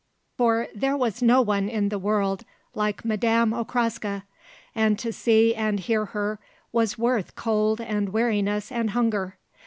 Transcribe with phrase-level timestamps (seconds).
[0.35, 4.23] For there was no one in the world like Madame Okraska,
[4.73, 6.39] and to see and hear her
[6.71, 9.37] was worth cold and weariness and hunger.